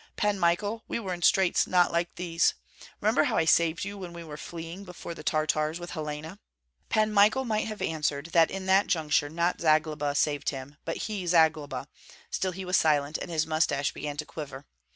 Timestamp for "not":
1.67-1.91, 9.29-9.61